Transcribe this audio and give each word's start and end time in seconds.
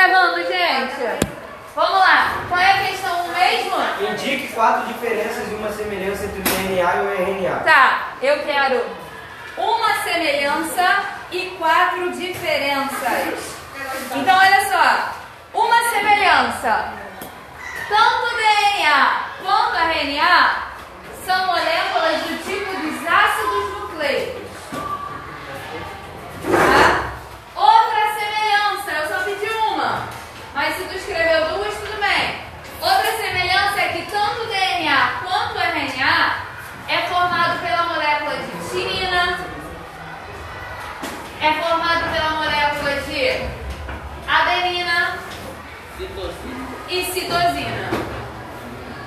gravando, 0.00 0.38
gente? 0.46 1.28
Vamos 1.74 1.98
lá. 1.98 2.44
Qual 2.48 2.58
é 2.58 2.72
a 2.72 2.86
questão 2.86 3.28
mesmo? 3.28 3.76
Indique 4.10 4.52
quatro 4.54 4.86
diferenças 4.86 5.50
e 5.50 5.54
uma 5.54 5.70
semelhança 5.70 6.24
entre 6.24 6.40
o 6.40 6.42
DNA 6.42 6.96
e 6.96 7.00
o 7.00 7.12
RNA. 7.12 7.60
Tá, 7.60 8.08
eu 8.22 8.42
quero 8.42 8.86
uma 9.58 9.94
semelhança 10.02 11.04
e 11.30 11.54
quatro 11.58 12.10
diferenças. 12.12 13.58
Então, 14.16 14.38
olha 14.38 14.68
só. 14.70 15.20
Uma 15.52 15.90
semelhança. 15.90 16.92
Tanto 17.88 18.36
DNA 18.36 19.20
quanto 19.42 19.76
RNA 19.76 20.56
são 21.26 21.46
moléculas 21.46 22.22
do 22.22 22.44
tipo 22.44 22.72
dos 22.80 23.06
ácidos 23.06 23.80
nucleicos. 23.80 24.48
Tá? 26.50 27.10
Outra 27.54 28.14
semelhança, 28.14 28.90
eu 28.92 29.08
só 29.08 29.24
pedi 29.24 29.50
uma. 29.50 30.08
Mas 30.54 30.76
se 30.76 30.84
tu 30.84 30.94
escreveu 30.94 31.48
duas, 31.48 31.74
tudo 31.74 32.00
bem. 32.00 32.40
Outra 32.80 33.16
semelhança 33.16 33.80
é 33.80 33.88
que 33.88 34.10
tanto 34.10 34.42
o 34.42 34.46
DNA 34.46 35.20
quanto 35.22 35.56
o 35.56 35.60
RNA 35.60 36.34
é 36.88 36.98
formado 37.08 37.60
pela 37.60 37.82
molécula 37.84 38.36
de 38.36 38.70
tirina, 38.70 39.38
é 41.40 41.52
formado 41.54 42.12
pela 42.12 42.30
molécula 42.30 43.00
de 43.02 43.48
adenina 44.28 45.18
e 46.88 47.04
citosina. 47.04 47.90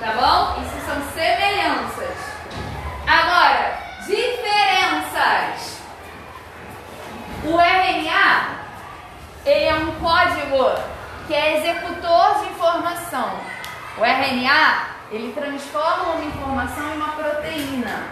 Tá 0.00 0.12
bom? 0.12 0.62
Isso 0.62 0.86
são 0.86 1.02
semelhanças. 1.12 2.16
Agora, 3.06 3.78
diferenças. 4.06 5.80
O 7.44 7.58
RNA, 7.58 8.48
ele 9.44 9.64
é 9.66 9.74
um 9.74 9.92
código 10.00 10.94
que 11.26 11.34
é 11.34 11.58
executor 11.58 12.40
de 12.40 12.50
informação. 12.50 13.38
O 13.98 14.04
RNA, 14.04 14.88
ele 15.10 15.32
transforma 15.32 16.14
uma 16.14 16.24
informação 16.24 16.88
em 16.90 16.96
uma 16.96 17.08
proteína. 17.08 18.02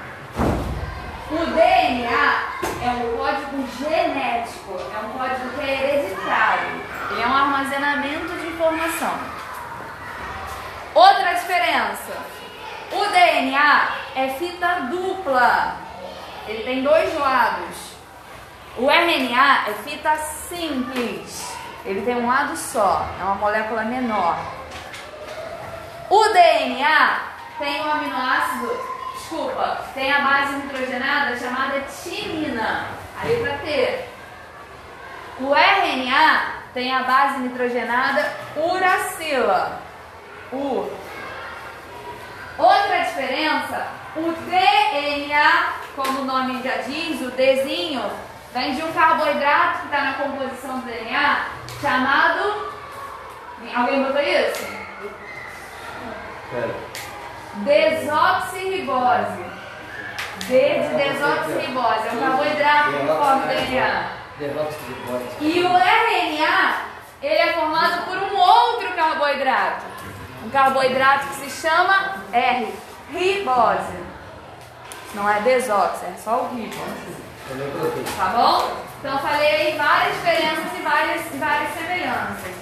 O 1.30 1.46
DNA 1.46 2.52
é 2.82 2.90
um 2.90 3.16
código 3.16 3.66
genético, 3.78 4.78
é 4.78 5.06
um 5.06 5.10
código 5.18 5.48
que 5.54 5.60
é 5.60 5.72
hereditário. 5.72 6.80
Ele 7.10 7.22
é 7.22 7.26
um 7.26 7.34
armazenamento 7.62 8.28
de 8.40 8.46
informação. 8.48 9.14
Outra 10.94 11.34
diferença: 11.34 12.12
o 12.90 13.06
DNA 13.06 13.88
é 14.16 14.28
fita 14.30 14.80
dupla, 14.90 15.76
ele 16.46 16.64
tem 16.64 16.82
dois 16.82 17.14
lados. 17.14 17.92
O 18.76 18.90
RNA 18.90 19.64
é 19.68 19.74
fita 19.84 20.16
simples, 20.16 21.54
ele 21.84 22.02
tem 22.02 22.16
um 22.16 22.26
lado 22.26 22.56
só, 22.56 23.06
é 23.20 23.24
uma 23.24 23.34
molécula 23.34 23.82
menor. 23.82 24.38
O 26.08 26.28
DNA 26.28 27.20
tem 27.58 27.82
um 27.82 27.90
aminoácido, 27.90 28.70
desculpa, 29.12 29.84
tem 29.94 30.10
a 30.10 30.20
base 30.20 30.54
nitrogenada 30.56 31.38
chamada 31.38 31.80
timina, 31.82 32.86
a 33.20 33.26
letra 33.26 33.58
T. 33.58 34.04
O 35.40 35.54
RNA 35.54 36.51
tem 36.74 36.92
a 36.92 37.02
base 37.02 37.38
nitrogenada 37.40 38.32
uracila. 38.56 39.80
U. 40.52 40.90
Outra 42.58 42.98
diferença, 43.00 43.88
o 44.16 44.32
DNA, 44.32 45.72
como 45.96 46.20
o 46.20 46.24
nome 46.24 46.62
já 46.62 46.76
diz, 46.82 47.20
o 47.20 47.30
Dzinho, 47.30 48.04
vem 48.52 48.74
de 48.74 48.82
um 48.82 48.92
carboidrato 48.92 49.80
que 49.80 49.84
está 49.86 50.00
na 50.02 50.12
composição 50.14 50.80
do 50.80 50.86
DNA, 50.86 51.46
chamado. 51.80 52.72
Alguém 53.74 54.04
botou 54.04 54.20
isso? 54.20 54.66
Desoxirribose. 57.54 59.52
D 60.48 60.80
de 60.80 60.94
desoxirribose. 60.94 62.08
É 62.08 62.12
um 62.12 62.20
carboidrato 62.20 62.90
que 62.92 63.06
forma 63.06 63.44
o 63.44 63.48
DNA. 63.48 64.11
E 65.40 65.60
o 65.62 65.68
RNA, 65.68 66.76
ele 67.22 67.34
é 67.34 67.52
formado 67.52 68.04
por 68.04 68.16
um 68.16 68.36
outro 68.36 68.92
carboidrato. 68.94 69.84
Um 70.44 70.50
carboidrato 70.50 71.28
que 71.28 71.34
se 71.34 71.62
chama 71.62 72.16
R, 72.32 72.72
ribose. 73.12 74.02
Não 75.14 75.28
é 75.28 75.40
desox, 75.40 76.02
é 76.02 76.14
só 76.18 76.42
o 76.42 76.54
ribose. 76.54 77.22
Tá 78.16 78.26
bom? 78.28 78.82
Então 78.98 79.18
falei 79.18 79.48
aí 79.48 79.76
várias 79.76 80.14
diferenças 80.16 80.78
e 80.78 80.82
várias, 80.82 81.22
várias 81.34 81.74
semelhanças. 81.74 82.54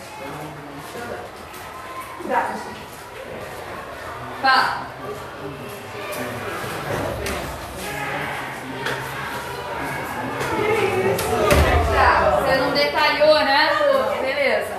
Tá. 2.29 2.47
Fala. 4.43 4.87
Você 12.51 12.57
não 12.57 12.71
detalhou, 12.73 13.35
né? 13.45 13.71
Beleza. 14.21 14.75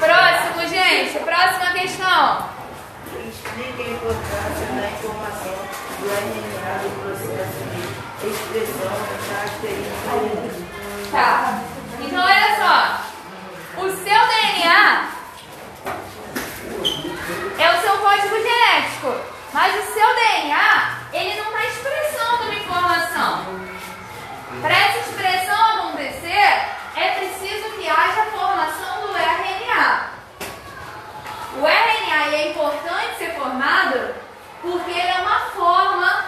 Próximo, 0.00 0.68
gente. 0.68 1.18
Próxima 1.20 1.72
questão. 1.72 2.48
Explique 3.28 3.80
a 3.80 3.90
importância 3.90 4.66
da 4.74 4.88
informação 4.90 5.54
do 6.00 6.06
RNA 6.10 6.78
do 6.82 6.90
processo 7.00 7.62
de 8.20 8.26
expressão 8.28 8.90
característica. 9.30 11.12
Tá. 11.12 11.60
Então, 12.00 12.24
olha 12.24 12.56
só. 12.56 13.04
O 13.76 13.88
seu 13.88 14.20
DNA 14.26 15.08
é 17.58 17.70
o 17.70 17.80
seu 17.80 17.98
código 17.98 18.36
genético. 18.36 19.14
Mas 19.52 19.72
o 19.76 19.94
seu 19.94 20.14
DNA, 20.14 20.98
ele 21.12 21.40
não 21.40 21.46
está 21.50 21.66
expressando 21.66 22.42
uma 22.42 22.54
informação. 22.54 23.44
Para 24.60 24.76
essa 24.76 24.98
expressão 24.98 25.74
acontecer, 25.94 26.68
é 26.96 27.10
preciso 27.18 27.70
que 27.76 27.88
haja 27.88 28.22
a 28.22 28.26
formação 28.26 29.06
do 29.06 29.16
RNA. 29.16 30.10
O 31.56 31.66
RNA 31.66 32.26
ele 32.26 32.36
é 32.36 32.50
importante 32.50 33.18
ser 33.18 33.34
formado 33.34 34.14
porque 34.62 34.90
ele 34.90 35.08
é 35.08 35.20
uma 35.20 35.40
forma 35.50 36.24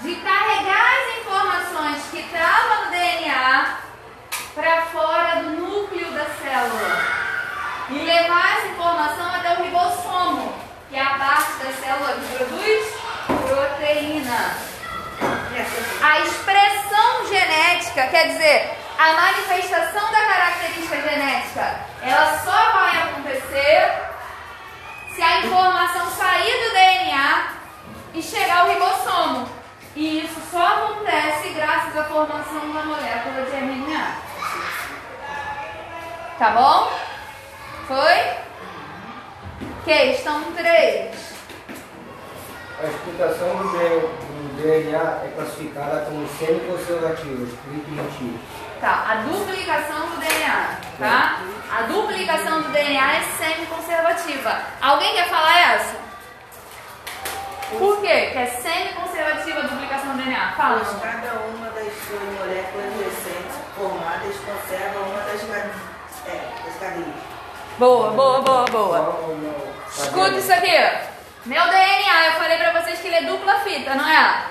de 0.00 0.14
carregar 0.16 0.94
as 0.98 1.18
informações 1.20 2.02
que 2.10 2.20
estavam 2.20 2.84
no 2.84 2.90
DNA 2.90 3.78
para 4.54 4.82
fora 4.86 5.36
do 5.42 5.50
núcleo 5.50 6.12
da 6.12 6.26
célula 6.26 7.18
e 7.90 7.98
levar 7.98 8.58
essa 8.58 8.66
informação 8.68 9.34
até 9.34 9.58
o 9.58 9.64
ribossomo, 9.64 10.54
que 10.90 10.96
é 10.96 11.02
a 11.02 11.18
que 12.06 12.36
produz 12.36 12.94
proteína. 13.26 14.56
A 16.02 16.20
expressão 16.20 17.26
genética, 17.26 18.06
quer 18.06 18.28
dizer, 18.28 18.78
a 18.96 19.12
manifestação 19.14 20.12
da 20.12 20.20
característica 20.20 21.00
genética, 21.00 21.80
ela 22.02 22.38
só 22.38 22.72
vai 22.72 23.02
acontecer 23.02 23.92
se 25.14 25.22
a 25.22 25.38
informação 25.40 26.10
sair 26.12 26.64
do 26.64 26.72
DNA 26.72 27.48
e 28.14 28.22
chegar 28.22 28.60
ao 28.60 28.68
ribossomo. 28.68 29.48
E 29.96 30.24
isso 30.24 30.40
só 30.52 30.64
acontece 30.64 31.48
graças 31.48 31.96
à 31.96 32.04
formação 32.04 32.72
da 32.72 32.84
molécula 32.84 33.42
de 33.44 33.56
RNA. 33.56 34.14
Tá 36.38 36.50
bom? 36.50 36.92
Foi? 37.88 38.48
Questão 39.84 40.52
3. 40.52 41.37
A 42.80 42.86
explicação 42.86 43.56
do, 43.56 44.62
DNA 44.62 44.98
é 44.98 45.32
classificada 45.34 46.04
como 46.06 46.28
semi-conservativa. 46.28 47.42
Explique 47.42 47.90
mentir. 47.90 48.38
Tá, 48.80 49.04
a 49.08 49.14
duplicação 49.16 50.10
do 50.10 50.16
DNA, 50.20 50.78
tá? 50.96 51.40
A 51.76 51.82
duplicação 51.82 52.62
do 52.62 52.68
DNA 52.68 53.16
é 53.16 53.22
semi-conservativa. 53.36 54.62
Alguém 54.80 55.12
quer 55.14 55.28
falar 55.28 55.58
essa? 55.74 55.96
Por 57.76 58.00
quê? 58.00 58.30
Que 58.30 58.38
é 58.38 58.46
semi-conservativa 58.46 59.58
a 59.58 59.62
duplicação 59.62 60.12
do 60.12 60.22
DNA? 60.22 60.52
Fala. 60.52 60.78
Pois 60.78 61.02
cada 61.02 61.32
uma 61.40 61.70
das 61.70 61.92
suas 62.06 62.22
moléculas 62.38 62.92
recentes 62.94 63.58
formadas 63.76 64.36
conserva 64.46 65.00
uma 65.00 65.20
das, 65.20 65.42
é, 66.28 66.48
das 66.64 66.76
cadeias. 66.78 67.14
Boa, 67.76 68.10
boa, 68.12 68.40
boa, 68.40 68.64
boa. 68.66 69.18
Escuta 69.88 70.38
isso 70.38 70.52
aqui. 70.52 71.17
Meu 71.46 71.62
DNA, 71.62 72.26
eu 72.26 72.32
falei 72.32 72.58
pra 72.58 72.80
vocês 72.80 73.00
que 73.00 73.06
ele 73.06 73.16
é 73.16 73.22
dupla 73.22 73.60
fita, 73.60 73.94
não 73.94 74.08
é? 74.08 74.42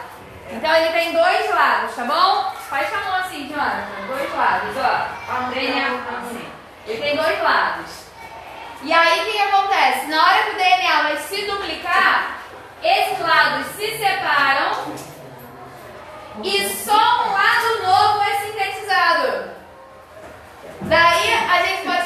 Então 0.49 0.73
ele 0.73 0.89
tem 0.89 1.13
dois 1.13 1.49
lados, 1.49 1.95
tá 1.95 2.05
bom? 2.05 2.53
Faz 2.69 2.89
com 2.89 2.95
a 2.95 3.01
mão 3.01 3.15
assim, 3.17 3.47
Jonathan. 3.47 4.07
Dois 4.07 4.33
lados, 4.33 4.75
ó. 4.77 5.49
DNA 5.51 5.87
assim. 6.19 6.47
Ele 6.87 7.01
tem 7.01 7.15
dois 7.15 7.43
lados. 7.43 8.07
E 8.83 8.93
aí 8.93 9.19
o 9.19 9.25
que, 9.25 9.31
que 9.31 9.41
acontece? 9.41 10.05
Na 10.07 10.25
hora 10.25 10.43
que 10.43 10.51
o 10.51 10.55
DNA 10.55 11.01
vai 11.03 11.17
se 11.17 11.45
duplicar, 11.45 12.37
esses 12.81 13.19
lados 13.19 13.67
se 13.75 13.97
separam 13.97 14.95
e 16.43 16.69
só 16.69 16.93
um 16.93 17.33
lado 17.33 17.83
novo 17.83 18.21
é 18.21 18.35
sintetizado. 18.45 19.51
Daí 20.81 21.33
a 21.33 21.65
gente 21.65 21.83
pode 21.83 21.96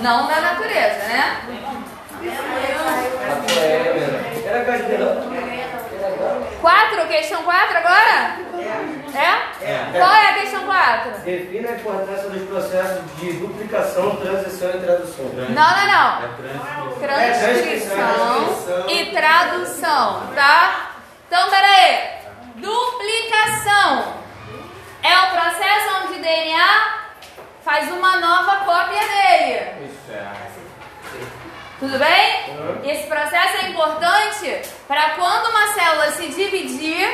Não 0.00 0.26
da 0.26 0.40
natureza, 0.40 0.98
né? 1.08 1.36
Quatro, 6.60 7.06
questão 7.08 7.42
quatro 7.42 7.76
agora? 7.78 8.36
É? 9.14 9.64
É. 9.64 9.90
Qual 9.98 10.12
é 10.14 10.30
a 10.30 10.34
questão 10.34 10.64
quatro? 10.64 11.12
Defina 11.22 11.70
a 11.70 11.72
importância 11.72 12.28
dos 12.30 12.48
processos 12.48 13.02
de 13.18 13.32
duplicação, 13.34 14.16
transição 14.16 14.70
e 14.70 14.78
tradução. 14.78 15.24
Não, 15.34 15.46
não, 15.48 15.86
não. 15.86 16.22
É 16.22 17.30
Transcrição 17.32 17.96
transcrição. 17.96 18.90
e 18.90 19.06
tradução, 19.12 20.22
tá? 20.34 20.90
Então, 21.26 21.48
peraí. 21.50 22.20
Duplicação 22.56 24.14
é 25.02 25.18
o 25.18 25.30
processo 25.30 26.04
onde 26.04 26.18
o 26.18 26.22
DNA 26.22 26.99
faz 27.64 27.90
uma 27.90 28.16
nova 28.18 28.64
cópia 28.64 29.00
dele. 29.00 29.86
Isso 29.86 30.12
é. 30.12 30.50
Tudo 31.78 31.98
bem? 31.98 32.90
Esse 32.90 33.06
processo 33.06 33.56
é 33.56 33.68
importante 33.70 34.62
para 34.86 35.10
quando 35.10 35.48
uma 35.48 35.68
célula 35.68 36.10
se 36.10 36.28
dividir, 36.28 37.08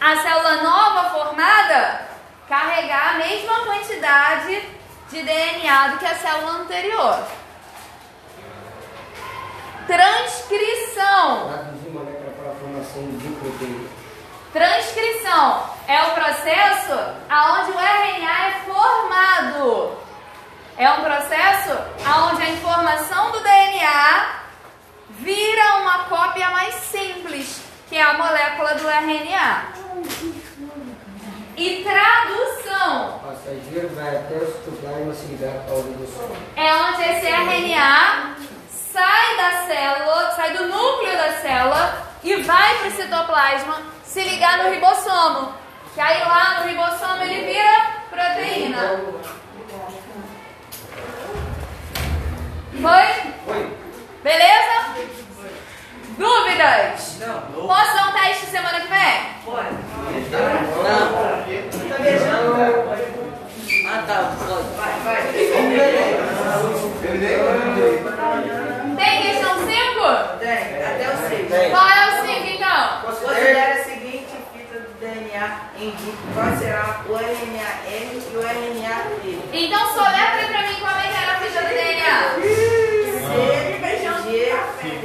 a 0.00 0.16
célula 0.16 0.62
nova 0.62 1.10
formada 1.10 2.08
carregar 2.48 3.16
a 3.16 3.18
mesma 3.18 3.66
quantidade 3.66 4.62
de 5.10 5.22
DNA 5.22 5.88
do 5.88 5.98
que 5.98 6.06
a 6.06 6.14
célula 6.14 6.52
anterior. 6.52 7.26
Transcrição. 9.86 11.48
Traduzir 11.48 11.90
para 11.90 12.50
a 12.50 12.54
formação 12.54 13.10
de 13.18 13.28
proteína. 13.28 13.97
Transcrição 14.52 15.70
é 15.86 16.02
o 16.04 16.10
processo 16.12 16.92
aonde 17.28 17.70
o 17.70 17.78
RNA 17.78 18.46
é 18.46 18.62
formado. 18.64 19.98
É 20.78 20.90
um 20.90 21.02
processo 21.02 21.76
aonde 22.06 22.42
a 22.42 22.50
informação 22.50 23.30
do 23.32 23.40
DNA 23.40 24.40
vira 25.10 25.76
uma 25.82 26.04
cópia 26.04 26.48
mais 26.50 26.74
simples, 26.74 27.60
que 27.88 27.96
é 27.96 28.02
a 28.02 28.14
molécula 28.14 28.74
do 28.74 28.88
RNA. 28.88 29.64
E 31.56 31.84
tradução 31.84 33.20
é 36.56 36.74
onde 36.74 37.02
esse 37.02 37.26
RNA 37.26 38.36
sai 38.70 39.36
da 39.36 39.66
célula, 39.66 40.32
sai 40.36 40.56
do 40.56 40.68
núcleo 40.68 41.16
da 41.16 41.32
célula 41.40 42.07
e 42.28 42.42
vai 42.42 42.78
para 42.78 42.88
o 42.88 42.90
citoplasma 42.90 43.82
se 44.04 44.22
ligar 44.22 44.58
no 44.58 44.70
ribossomo. 44.70 45.54
Que 45.94 46.00
aí 46.00 46.20
lá 46.20 46.60
no 46.60 46.68
ribossomo 46.68 47.22
ele 47.22 47.46
vira 47.46 47.86
proteína. 48.10 49.00
Foi? 52.82 53.54
Oi. 53.54 53.76
Beleza? 54.22 54.94
Dúvidas? 56.18 57.16
Não. 57.20 57.66
Posso 57.66 57.94
dar 57.96 58.08
um 58.08 58.12
teste 58.12 58.46
semana 58.46 58.80
que 58.80 58.88
vem? 58.88 59.20
Pode. 59.44 59.72
Não. 60.30 61.08
Tá 61.88 61.98
beijando? 61.98 62.56
Ah, 63.90 64.02
tá. 64.06 64.34
Vai, 64.76 65.00
vai. 65.00 65.22
Tem 68.96 69.22
questão 69.22 69.54
5? 69.58 69.68
Tem, 70.40 70.84
até 70.84 71.08
o 71.08 71.28
6. 71.28 71.48
Tem. 71.48 71.70
Qual 71.70 71.88
é 71.88 72.08
o 72.08 72.26
5 72.26 72.46
então? 72.46 73.00
Considere 73.02 73.60
a 73.60 73.84
seguinte 73.84 74.36
fita 74.52 74.80
do 74.80 75.00
DNA 75.00 75.60
indique 75.78 76.16
qual 76.34 76.47
será 76.58 77.02
o 77.08 77.16
RNA-M 77.16 78.22
e 78.32 78.36
o 78.36 78.40
RNA-T. 78.40 79.38
Então 79.52 79.94
soletra 79.94 80.48
pra 80.48 80.62
mim 80.62 80.74
qual 80.80 80.96
é 80.96 81.08
que 81.08 81.22
era 81.22 81.32
a 81.32 81.38
ficha 81.40 81.62
do 81.62 81.68
DNA. 81.68 82.18
C, 83.18 83.34
G, 84.28 84.32
T. 85.00 85.04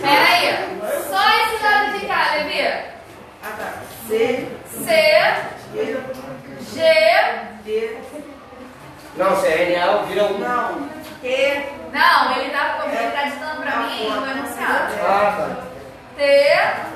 Pera 0.00 0.26
aí. 0.28 0.46
Só 1.08 1.22
esse 1.42 1.62
lado 1.62 1.98
de 1.98 2.06
cá, 2.06 2.20
Levi. 2.34 2.60
Ah, 3.42 3.52
tá. 3.58 3.68
C, 4.08 4.48
C, 4.70 4.86
G. 6.74 6.86
T. 7.64 7.98
Não, 9.16 9.40
se 9.40 9.46
é 9.46 9.50
RNA, 9.64 10.02
vira 10.04 10.24
um. 10.24 10.38
Não. 10.38 10.88
T. 11.20 11.66
Não, 11.92 12.36
ele 12.36 12.50
tá, 12.50 12.78
ele 12.86 13.10
tá 13.10 13.22
ditando 13.24 13.62
pra 13.62 13.76
mim 13.78 14.06
o 14.06 14.30
enunciado. 14.30 14.94
Ah, 15.02 15.34
tá. 15.36 15.66
T, 16.16 16.22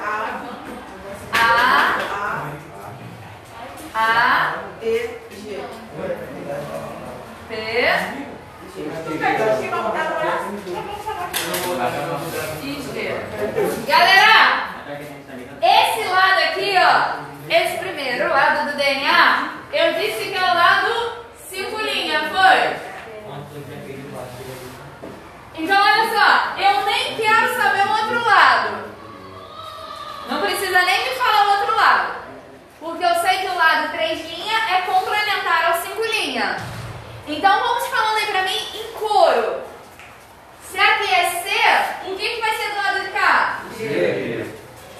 A, 0.02 0.40
A, 1.32 1.79
A, 3.92 4.54
T, 4.80 5.20
G. 5.32 5.60
P 7.48 7.54
e. 7.56 8.30
Galera, 13.88 14.68
esse 15.60 16.08
lado 16.08 16.38
aqui, 16.38 16.76
ó, 16.78 17.52
esse 17.52 17.78
primeiro 17.78 18.28
lado 18.28 18.70
do 18.70 18.76
DNA, 18.76 19.48
eu 19.72 19.94
disse 19.94 20.30
que 20.30 20.36
é 20.36 20.40
o 20.40 20.54
lado 20.54 21.26
cinco 21.48 21.80
linhas, 21.80 22.28
foi? 22.28 22.76
Então, 25.56 25.82
olha 25.82 26.10
só, 26.10 26.60
eu 26.62 26.86
nem 26.86 27.16
quero 27.16 27.56
saber 27.56 27.86
o 27.86 27.90
outro 27.90 28.24
lado. 28.24 28.84
Não 30.28 30.40
precisa 30.40 30.80
nem 30.82 31.08
me 31.08 31.14
falar 31.16 31.44
o 31.44 31.60
outro 31.60 31.76
lado. 31.76 32.20
Porque 32.78 33.04
eu 33.70 33.78
sei 33.78 33.78
que 33.78 33.78
o 33.78 33.78
lado 33.78 33.92
3 33.92 34.20
linha 34.30 34.58
é 34.68 34.80
complementar 34.82 35.64
ao 35.66 35.82
5 35.82 36.02
linha. 36.04 36.56
Então, 37.28 37.60
vamos 37.60 37.86
falando 37.86 38.16
aí 38.16 38.26
pra 38.26 38.42
mim 38.42 38.58
em 38.74 38.92
coro. 38.98 39.62
Se 40.62 40.78
aqui 40.78 41.14
é 41.14 41.30
C, 41.30 42.10
o 42.10 42.16
que, 42.16 42.28
que 42.28 42.40
vai 42.40 42.56
ser 42.56 42.70
do 42.70 42.76
lado 42.76 43.00
de 43.00 43.08
cá? 43.10 43.60
G. 43.78 44.46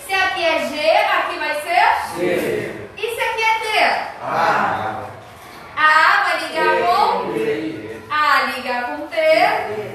Se 0.07 0.13
aqui 0.13 0.45
é 0.45 0.59
G, 0.67 0.97
aqui 0.97 1.39
vai 1.39 1.55
ser? 1.61 2.19
G. 2.19 2.89
E 2.97 3.15
se 3.15 3.21
aqui 3.21 3.43
é 3.43 3.59
T? 3.59 3.85
A. 4.23 5.05
A 5.77 6.23
vai 6.25 6.39
ligar 6.49 6.77
com? 6.87 7.31
A 8.13 8.43
liga 8.43 8.83
com 8.83 9.07
T, 9.07 9.17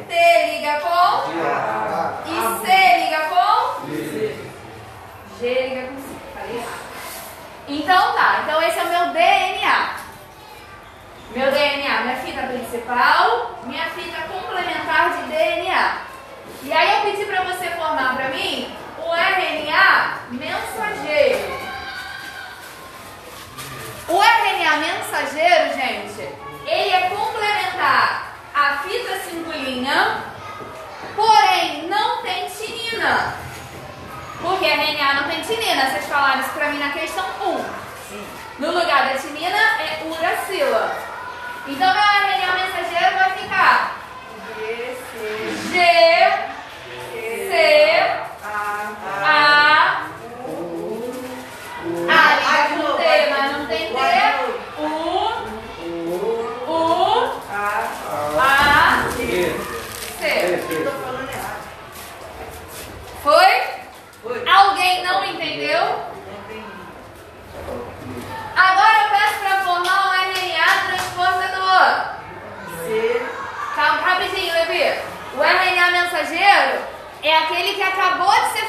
T 0.08 0.52
liga 0.52 0.80
com? 0.80 0.88
A. 0.88 2.24
E 2.26 2.66
C 2.66 2.98
liga 3.04 3.20
com? 3.30 3.86
G 5.40 5.68
liga 5.68 5.88
com 5.88 5.96
C. 5.96 6.08
Falei 6.34 6.58
errado. 6.58 6.86
Então 7.68 8.14
tá, 8.14 8.42
então 8.44 8.62
esse 8.62 8.78
é 8.78 8.84
o 8.84 8.90
meu 8.90 9.14
DNA. 9.14 9.96
Meu 11.32 11.52
DNA, 11.52 12.02
minha 12.02 12.16
fita 12.18 12.44
principal, 12.44 13.60
minha 13.64 13.86
fita 13.88 14.22
complementar 14.32 15.18
de 15.18 15.24
DNA. 15.24 15.98
E 16.64 16.72
aí 16.72 16.94
eu 16.94 17.12
pedi 17.12 17.26
para 17.26 17.44
você 17.44 17.68
formar 17.72 18.16
para 18.16 18.30
mim 18.30 18.72
o 19.00 19.14
RNA 19.14 20.20
mensageiro. 20.30 21.66
O 24.08 24.22
RNA 24.22 24.75
mensageiro, 24.94 25.74
gente, 25.74 26.22
ele 26.66 26.94
é 26.94 27.10
complementar 27.10 28.36
à 28.54 28.78
fita 28.78 29.20
cinco-linha, 29.30 30.24
porém 31.16 31.88
não 31.88 32.22
tem 32.22 32.48
tinina. 32.48 33.34
Porque 34.42 34.66
RNA 34.66 35.14
não 35.16 35.24
tem 35.30 35.42
tinina, 35.42 35.90
vocês 35.90 36.06
falaram 36.06 36.42
isso 36.42 36.50
pra 36.52 36.70
mim 36.70 36.80
na 36.80 36.90
questão 36.90 37.26
1. 37.42 37.66
No 38.60 38.72
lugar 38.72 39.10
da 39.10 39.20
tinina 39.20 39.58
é 39.58 40.04
uracila. 40.06 40.96
Então 41.68 41.94
meu 41.94 42.04
RNA 42.04 42.54
mensageiro 42.54 43.16
vai 43.18 43.32
ficar 43.32 43.96
G, 45.72 46.05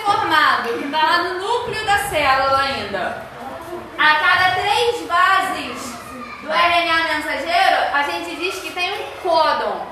formado, 0.07 0.69
que 0.79 0.85
está 0.85 1.03
lá 1.03 1.19
no 1.25 1.41
núcleo 1.41 1.85
da 1.85 1.99
célula 2.09 2.59
ainda. 2.61 3.23
A 3.99 4.15
cada 4.17 4.51
três 4.55 5.07
bases 5.07 5.97
do 6.43 6.49
RNA 6.49 7.15
mensageiro, 7.15 7.77
a 7.93 8.03
gente 8.03 8.37
diz 8.37 8.55
que 8.61 8.71
tem 8.71 8.93
um 8.93 9.11
códon. 9.23 9.87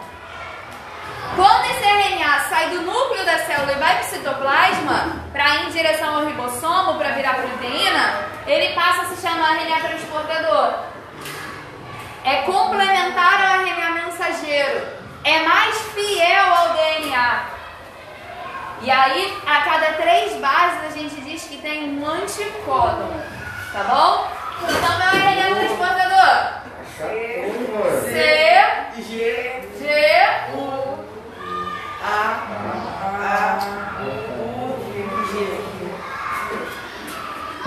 Quando 1.34 1.64
esse 1.64 1.84
RNA 1.84 2.40
sai 2.48 2.68
do 2.70 2.82
núcleo 2.82 3.24
da 3.24 3.38
célula 3.38 3.72
e 3.72 3.76
vai 3.76 3.94
para 3.96 4.04
o 4.04 4.08
citoplasma, 4.08 5.24
para 5.32 5.56
ir 5.56 5.66
em 5.66 5.70
direção 5.70 6.16
ao 6.16 6.26
ribossomo, 6.26 6.98
para 6.98 7.10
virar 7.10 7.34
proteína, 7.34 8.28
ele 8.46 8.74
passa 8.74 9.02
a 9.02 9.06
se 9.06 9.20
chamar 9.20 9.56
RNA 9.56 9.80
transportador. 9.80 10.74
É 12.24 12.42
complementar 12.42 13.40
ao 13.40 13.60
RNA 13.62 13.90
mensageiro. 14.04 14.86
É 15.24 15.40
mais 15.40 15.76
fiel 15.92 16.54
ao 16.54 16.68
DNA. 16.74 17.54
E 18.84 18.90
aí, 18.90 19.38
a 19.46 19.62
cada 19.62 19.94
três 19.94 20.38
bases, 20.38 20.84
a 20.84 20.90
gente 20.90 21.18
diz 21.22 21.44
que 21.44 21.56
tem 21.56 21.98
um 21.98 22.06
anticódon. 22.06 23.18
Tá 23.72 23.82
bom? 23.84 24.28
Então, 24.60 24.98
meu 24.98 25.08
RNA 25.08 25.54
transportador. 25.54 26.64
C, 28.02 28.20
G, 29.00 29.68
G, 29.78 29.82
U, 30.54 30.98
A, 32.02 32.44
A, 33.22 33.58
U, 34.02 34.76
G. 35.32 35.32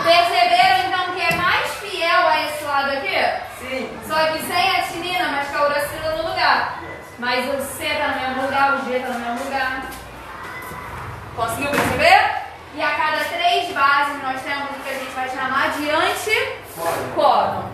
Perceberam 0.04 0.78
então 0.88 1.16
que 1.16 1.22
é 1.22 1.36
mais 1.36 1.72
fiel 1.78 2.28
a 2.28 2.46
esse 2.46 2.64
lado 2.64 2.92
aqui? 2.92 3.18
Sim. 3.58 3.90
Só 4.08 4.34
que 4.34 4.44
sem 4.44 4.70
a 4.70 4.84
tinina, 4.84 5.30
mas 5.30 5.48
com 5.48 5.58
a 5.58 5.66
uracila 5.66 6.12
no 6.12 6.30
lugar. 6.30 6.80
Mas 7.18 7.44
o 7.56 7.60
C 7.64 7.86
tá 7.86 8.10
no 8.10 8.22
mesmo 8.22 8.44
lugar, 8.44 8.76
o 8.76 8.86
G 8.86 9.00
tá 9.00 9.08
no 9.08 9.20
mesmo 9.20 9.46
lugar. 9.46 9.98
Conseguiu 11.38 11.70
perceber? 11.70 12.32
E 12.74 12.82
a 12.82 12.90
cada 12.96 13.24
três 13.26 13.67
bases 13.78 14.24
nós 14.24 14.42
temos 14.42 14.72
o 14.72 14.82
que 14.82 14.90
a 14.90 14.94
gente 14.94 15.12
vai 15.12 15.30
chamar 15.30 15.70
de 15.74 15.88
anticódon. 15.88 17.70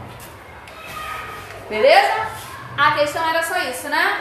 Beleza? 1.70 2.28
A 2.78 2.92
questão 2.92 3.30
era 3.30 3.42
só 3.42 3.58
isso, 3.60 3.88
né? 3.88 4.20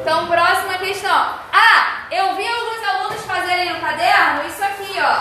Então, 0.00 0.28
próxima 0.28 0.78
questão. 0.78 1.34
Ah, 1.52 2.02
eu 2.12 2.36
vi 2.36 2.46
alguns 2.46 2.88
alunos 2.88 3.24
fazerem 3.26 3.72
no 3.72 3.80
caderno 3.80 4.46
isso 4.46 4.62
aqui, 4.62 4.96
ó. 5.00 5.20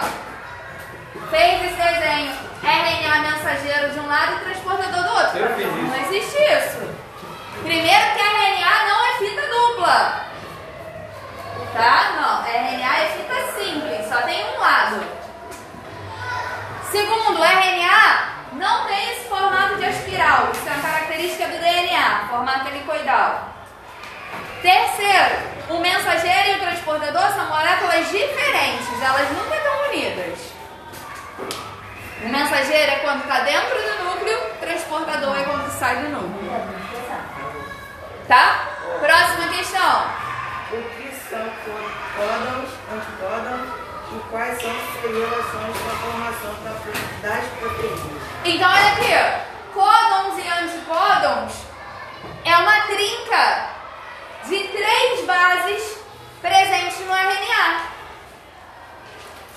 Fez 1.31 1.65
esse 1.65 1.75
desenho. 1.75 2.47
RNA 2.61 3.31
mensageiro 3.31 3.89
de 3.91 3.99
um 3.99 4.07
lado 4.07 4.35
e 4.35 4.45
transportador 4.45 5.03
do 5.03 5.13
outro. 5.15 5.37
Eu 5.39 5.55
fiz 5.55 5.65
isso. 5.65 5.81
Não 5.81 5.95
existe 5.95 6.37
isso. 6.37 6.95
Primeiro 7.63 8.05
que 8.13 8.21
RNA 8.21 8.87
não 8.87 9.05
é 9.05 9.17
fita 9.17 9.41
dupla. 9.47 10.25
Tá? 11.73 12.11
Não. 12.21 12.43
RNA 12.43 12.97
é 12.97 13.07
fita 13.17 13.59
simples, 13.59 14.07
só 14.07 14.21
tem 14.21 14.45
um 14.45 14.59
lado. 14.59 15.16
Segundo, 16.97 17.39
o 17.39 17.43
RNA 17.43 18.47
não 18.53 18.87
tem 18.87 19.11
esse 19.11 19.29
formato 19.29 19.75
de 19.75 19.85
espiral. 19.85 20.49
Isso 20.51 20.67
é 20.67 20.71
uma 20.71 20.81
característica 20.81 21.47
do 21.47 21.59
DNA, 21.59 22.27
formato 22.27 22.67
helicoidal. 22.69 23.53
Terceiro, 24.63 25.35
o 25.69 25.79
mensageiro 25.79 26.49
e 26.49 26.55
o 26.55 26.59
transportador 26.59 27.29
são 27.33 27.49
moléculas 27.49 28.09
diferentes, 28.09 28.99
elas 28.99 29.29
nunca 29.29 29.55
estão 29.55 29.87
unidas. 29.89 30.39
O 32.23 32.29
mensageiro 32.29 32.91
é 32.91 32.95
quando 32.95 33.21
está 33.21 33.41
dentro 33.41 33.77
do 33.79 34.03
núcleo, 34.03 34.39
o 34.39 34.57
transportador 34.57 35.37
é 35.37 35.43
quando 35.43 35.69
sai 35.77 35.97
do 35.97 36.09
núcleo. 36.09 36.51
Tá? 38.27 38.69
Próxima 38.99 39.47
questão. 39.55 40.07
O 40.71 40.81
que 40.81 41.13
são 41.29 41.47
códons, 42.17 42.69
anticódons 42.91 43.66
e 44.11 44.19
quais 44.31 44.61
são 44.61 44.71
suas 44.71 45.15
relações 45.15 45.77
com 45.77 45.89
a 45.89 45.95
formação 45.99 46.53
da- 46.63 47.27
das 47.29 47.45
proteínas? 47.59 48.21
Então, 48.45 48.69
olha 48.69 48.93
aqui. 48.93 49.47
Códons 49.73 50.43
e 50.43 50.47
anticódons 50.47 51.53
é 52.45 52.55
uma 52.57 52.81
trinca 52.87 53.69
de 54.45 54.59
três 54.69 55.25
bases 55.25 55.97
presentes 56.41 56.99
no 57.05 57.13
RNA. 57.13 57.81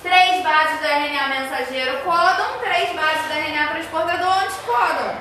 Três 0.03 0.43
bases 0.43 0.81
do 0.81 0.87
RNA 0.87 1.29
mensageiro 1.29 1.99
códon, 2.01 2.59
três 2.61 2.95
bases 2.95 3.27
do 3.27 3.33
RNA 3.33 3.69
transportador 3.69 4.43
anticódon. 4.45 5.15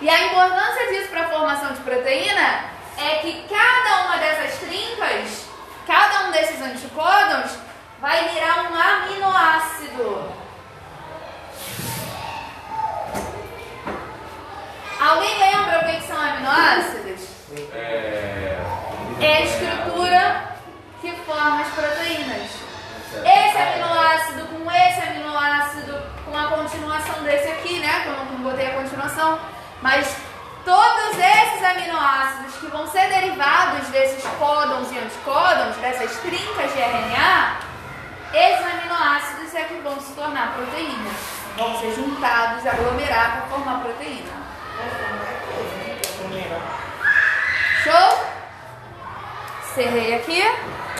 E 0.00 0.08
a 0.10 0.20
importância 0.26 0.86
disso 0.88 1.08
para 1.10 1.22
a 1.22 1.28
formação 1.28 1.72
de 1.72 1.80
proteína 1.80 2.64
é 2.98 3.16
que 3.22 3.46
cada 3.48 4.04
uma 4.06 4.16
dessas 4.18 4.58
trincas, 4.60 5.46
cada 5.86 6.26
um 6.26 6.30
desses 6.32 6.60
anticódons, 6.60 7.52
vai 8.00 8.28
virar 8.28 8.70
um 8.70 8.74
aminoácido. 8.74 10.32
Alguém 15.00 15.38
lembra 15.38 15.80
o 15.80 15.84
que 15.86 15.96
que 16.00 16.06
são 16.06 16.16
aminoácidos? 16.56 17.20
É. 17.74 18.58
A 19.20 19.40
estrutura 19.40 20.56
que 21.00 21.12
forma 21.24 21.60
as 21.60 21.68
proteínas. 21.68 22.50
Esse 23.24 23.56
aminoácido 23.56 24.46
com 24.46 24.70
esse 24.70 25.00
aminoácido, 25.00 26.02
com 26.24 26.36
a 26.36 26.48
continuação 26.48 27.22
desse 27.22 27.48
aqui, 27.48 27.78
né? 27.78 28.00
Que 28.02 28.08
eu 28.08 28.16
não 28.16 28.42
botei 28.42 28.66
a 28.66 28.74
continuação. 28.74 29.38
Mas 29.80 30.16
todos 30.64 31.18
esses 31.18 31.62
aminoácidos 31.62 32.56
que 32.56 32.66
vão 32.66 32.86
ser 32.88 33.08
derivados 33.08 33.88
desses 33.88 34.24
códons 34.38 34.90
e 34.92 34.98
anticódons, 34.98 35.76
dessas 35.76 36.16
trincas 36.18 36.72
de 36.72 36.80
RNA, 36.80 37.60
esses 38.34 38.66
aminoácidos 38.66 39.54
é 39.54 39.64
que 39.64 39.74
vão 39.80 39.98
se 40.00 40.12
tornar 40.12 40.54
proteínas. 40.54 41.12
Vão 41.56 41.78
ser 41.80 41.94
juntados, 41.94 42.66
aglomerar 42.66 43.32
para 43.32 43.46
formar 43.46 43.80
proteína. 43.80 44.46
Show? 49.76 49.82
Cerrei 49.82 50.14
aqui. 50.14 50.85